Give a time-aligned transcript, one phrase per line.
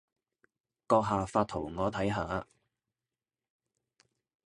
[0.87, 2.47] 閣下發圖我睇下